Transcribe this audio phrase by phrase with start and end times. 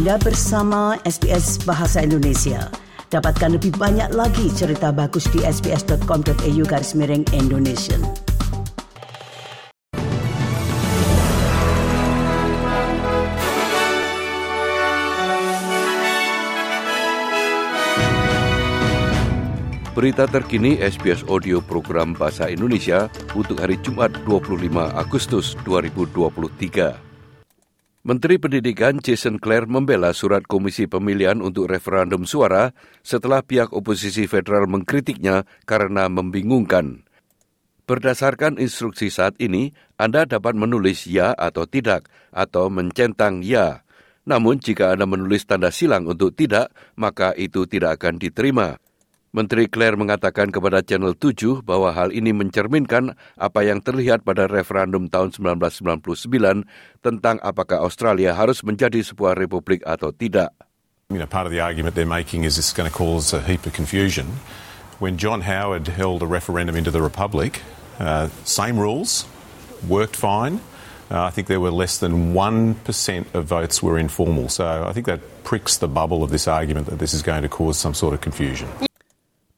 [0.00, 2.72] Anda bersama SBS Bahasa Indonesia.
[3.12, 8.00] Dapatkan lebih banyak lagi cerita bagus di sbs.com.au garis miring Indonesia.
[19.92, 24.64] Berita terkini SBS Audio Program Bahasa Indonesia untuk hari Jumat 25
[24.96, 27.09] Agustus 2023.
[28.00, 32.72] Menteri Pendidikan Jason Clare membela surat Komisi Pemilihan untuk referendum suara
[33.04, 37.04] setelah pihak oposisi federal mengkritiknya karena membingungkan.
[37.84, 43.84] Berdasarkan instruksi saat ini, Anda dapat menulis ya atau tidak, atau mencentang ya.
[44.24, 48.80] Namun jika Anda menulis tanda silang untuk tidak, maka itu tidak akan diterima.
[49.30, 55.06] Menteri Claire mengatakan kepada Channel 7 bahwa hal ini mencerminkan apa yang terlihat pada referendum
[55.06, 56.66] tahun 1999
[56.98, 60.50] tentang apakah Australia harus menjadi sebuah republik atau tidak.
[61.14, 63.38] You know, part of the argument they're making is this is going to cause a
[63.38, 64.42] heap of confusion.
[64.98, 67.62] When John Howard held a referendum into the republic,
[68.02, 69.30] uh, same rules,
[69.86, 70.58] worked fine.
[71.06, 74.50] Uh, I think there were less than 1% of votes were informal.
[74.50, 77.48] So I think that pricks the bubble of this argument that this is going to
[77.48, 78.66] cause some sort of confusion.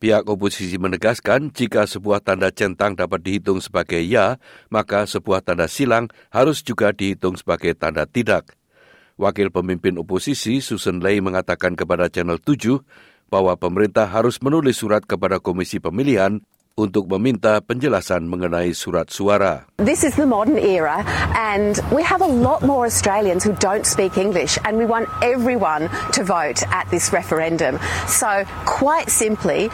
[0.02, 4.34] Pihak oposisi menegaskan jika sebuah tanda centang dapat dihitung sebagai ya,
[4.66, 8.58] maka sebuah tanda silang harus juga dihitung sebagai tanda tidak.
[9.14, 12.82] Wakil pemimpin oposisi Susan Lay mengatakan kepada Channel 7
[13.30, 16.42] bahwa pemerintah harus menulis surat kepada Komisi Pemilihan
[16.76, 19.68] untuk meminta penjelasan mengenai surat suara.
[19.76, 21.04] This is the modern era,
[21.36, 25.92] and we have a lot more Australians who don't speak English, and we want everyone
[26.16, 27.76] to vote at this referendum.
[28.08, 29.68] So, quite simply,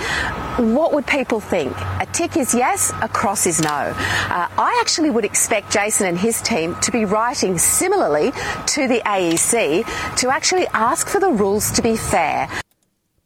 [0.59, 1.71] what would people think?
[2.03, 3.95] A tick is yes, a cross is no.
[4.33, 8.35] Uh, I actually would expect Jason and his team to be writing similarly
[8.75, 9.87] to the AEC
[10.19, 12.49] to actually ask for the rules to be fair.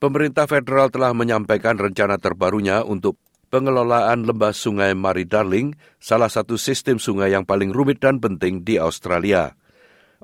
[0.03, 3.15] Pemerintah federal telah menyampaikan rencana terbarunya untuk
[3.53, 8.81] pengelolaan lembah sungai Mari Darling, salah satu sistem sungai yang paling rumit dan penting di
[8.81, 9.53] Australia.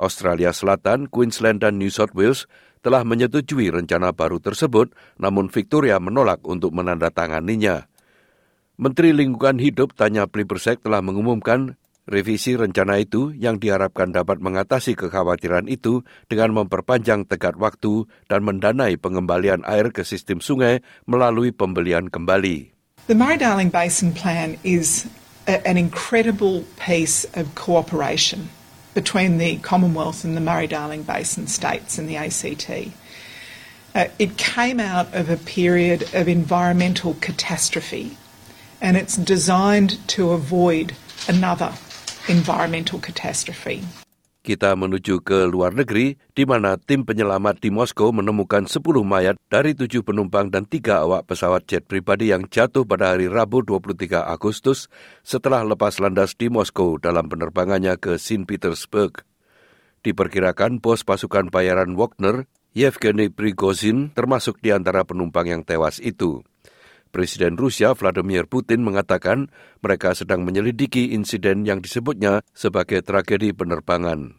[0.01, 2.49] Australia Selatan, Queensland dan New South Wales
[2.81, 7.85] telah menyetujui rencana baru tersebut, namun Victoria menolak untuk menandatanganinya.
[8.81, 11.77] Menteri Lingkungan Hidup Tanya Plibersek telah mengumumkan
[12.09, 16.01] revisi rencana itu yang diharapkan dapat mengatasi kekhawatiran itu
[16.31, 22.78] dengan memperpanjang tegak waktu dan mendanai pengembalian air ke sistem sungai melalui pembelian kembali.
[23.09, 25.09] The Murray-Darling Basin Plan is
[25.47, 28.51] a, an incredible piece of cooperation
[28.93, 32.93] between the Commonwealth and the Murray-Darling Basin states and the ACT.
[33.95, 38.19] Uh, it came out of a period of environmental catastrophe
[38.79, 40.95] and it's designed to avoid
[41.27, 41.73] another
[42.29, 43.85] environmental catastrophe.
[44.49, 49.77] Kita menuju ke luar negeri, di mana tim penyelamat di Moskow menemukan 10 mayat dari
[49.77, 54.89] tujuh penumpang dan tiga awak pesawat jet pribadi yang jatuh pada hari Rabu 23 Agustus
[55.21, 58.49] setelah lepas landas di Moskow dalam penerbangannya ke St.
[58.49, 59.21] Petersburg.
[60.01, 66.41] Diperkirakan pos pasukan bayaran Wagner, Yevgeny Prigozhin, termasuk di antara penumpang yang tewas itu.
[67.11, 74.39] Presiden Rusia Vladimir Putin mengatakan mereka sedang menyelidiki insiden yang disebutnya sebagai tragedi penerbangan.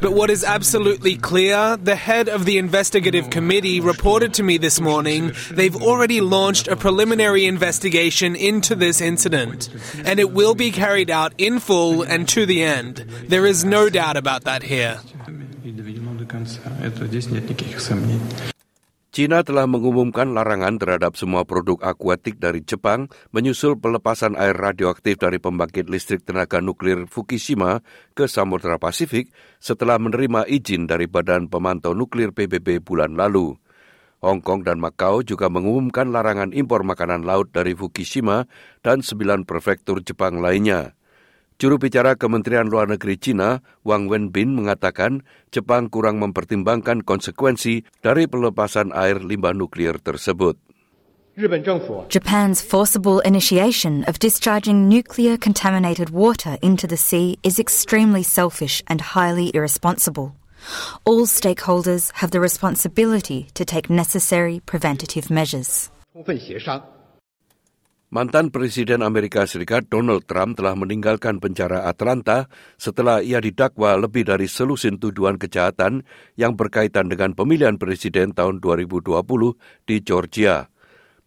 [0.00, 4.80] But what is absolutely clear, the head of the investigative committee reported to me this
[4.80, 9.70] morning they've already launched a preliminary investigation into this incident,
[10.04, 13.08] and it will be carried out in full and to the end.
[13.28, 15.00] There is no doubt about that here.
[19.10, 25.42] China telah mengumumkan larangan terhadap semua produk akuatik dari Jepang menyusul pelepasan air radioaktif dari
[25.42, 27.82] pembangkit listrik tenaga nuklir Fukushima
[28.14, 33.58] ke Samudra Pasifik setelah menerima izin dari Badan Pemantau Nuklir PBB bulan lalu.
[34.22, 38.46] Hong Kong dan Macau juga mengumumkan larangan impor makanan laut dari Fukushima
[38.78, 40.94] dan sembilan prefektur Jepang lainnya.
[41.60, 45.20] Juru bicara Kementerian Luar Negeri China, Wang Wenbin, mengatakan
[45.52, 50.56] Jepang kurang mempertimbangkan konsekuensi dari pelepasan air limbah nuklir tersebut.
[52.08, 59.12] Japan's forcible initiation of discharging nuclear contaminated water into the sea is extremely selfish and
[59.12, 60.32] highly irresponsible.
[61.04, 65.92] All stakeholders have the responsibility to take necessary preventative measures.
[68.10, 74.50] Mantan Presiden Amerika Serikat Donald Trump telah meninggalkan penjara Atlanta setelah ia didakwa lebih dari
[74.50, 76.02] selusin tuduhan kejahatan
[76.34, 79.14] yang berkaitan dengan pemilihan presiden tahun 2020
[79.86, 80.66] di Georgia.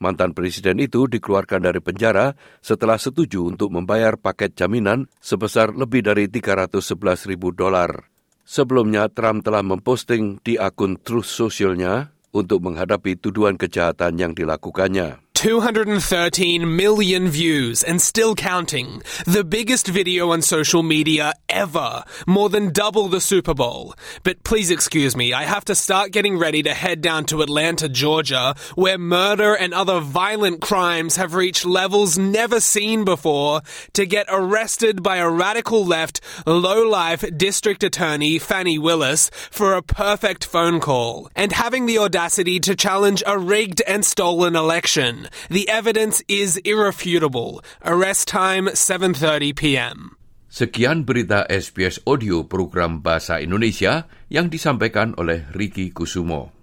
[0.03, 6.27] Mantan presiden itu dikeluarkan dari penjara setelah setuju untuk membayar paket jaminan sebesar lebih dari
[6.27, 8.12] 311 ribu dolar.
[8.44, 15.24] Sebelumnya, Trump telah memposting di akun Truth Socialnya untuk menghadapi tuduhan kejahatan yang dilakukannya.
[15.33, 19.01] 213 million views and still counting.
[19.25, 22.03] The biggest video on social media ever.
[22.25, 23.95] More than double the Super Bowl.
[24.24, 27.89] But please excuse me, I have to start getting ready to head down to Atlanta,
[27.89, 33.62] Georgia, where murder and other violent crimes have reached levels never seen before,
[33.94, 39.81] to get arrested by a radical left, low life district attorney, Fannie Willis, for a
[39.81, 41.29] perfect phone call.
[41.36, 45.23] And having the audacity to challenge a rigged and stolen election.
[45.50, 47.64] The evidence is irrefutable.
[47.84, 50.18] Arrest time 7:30 p.m.
[50.54, 56.54] Sekian berita SBS Audio program Bahasa Indonesia yang disampaikan oleh Riki Kusumo.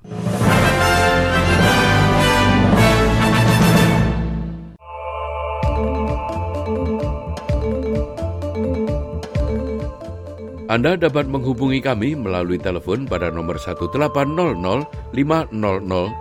[10.70, 15.50] Anda dapat menghubungi kami melalui telepon pada nomor 1800 500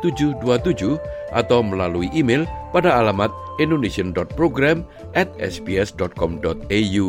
[0.02, 0.98] 727
[1.30, 3.30] atau melalui email pada alamat
[3.62, 4.82] indonesian.program
[5.14, 7.08] at sbs.com.au.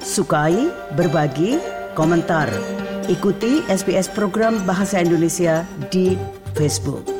[0.00, 0.56] Sukai,
[0.96, 1.60] berbagi,
[1.92, 2.48] komentar.
[3.12, 6.16] Ikuti SBS program Bahasa Indonesia di
[6.56, 7.13] Facebook.